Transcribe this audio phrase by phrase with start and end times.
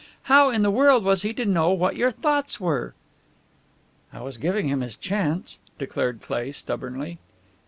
[0.23, 2.95] How in the world was he to know what your thoughts were?"
[4.11, 7.19] "I was giving him his chance," declared Cleigh, stubbornly.